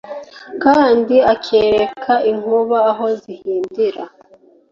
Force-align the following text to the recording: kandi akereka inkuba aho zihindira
kandi 0.63 1.15
akereka 1.33 2.13
inkuba 2.31 2.77
aho 2.91 3.05
zihindira 3.21 4.03